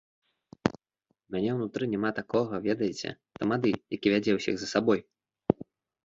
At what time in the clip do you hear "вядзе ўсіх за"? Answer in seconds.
4.15-4.67